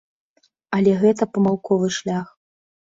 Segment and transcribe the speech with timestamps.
[0.79, 2.27] Але гэта памылковы шлях.